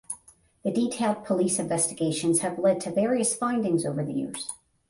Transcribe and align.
The 0.63 0.71
detailed 0.71 1.25
police 1.25 1.59
investigations 1.59 2.39
have 2.39 2.57
led 2.57 2.81
to 2.81 2.91
various 2.91 3.35
findings 3.35 3.85
over 3.85 4.03
the 4.03 4.13
years. 4.13 4.49